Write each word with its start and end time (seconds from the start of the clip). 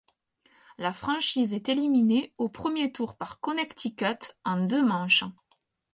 La 0.79 0.93
franchise 0.93 1.53
est 1.53 1.69
éliminée 1.69 2.33
au 2.39 2.49
premier 2.49 2.91
tour 2.91 3.15
par 3.17 3.39
Connecticut 3.39 4.33
en 4.43 4.65
deux 4.65 4.83
manches. 4.83 5.25